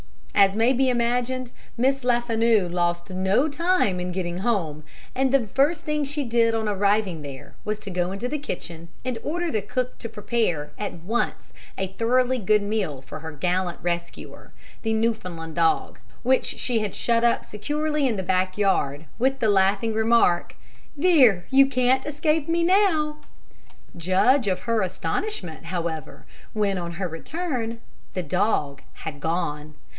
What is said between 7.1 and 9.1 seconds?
there was to go into the kitchen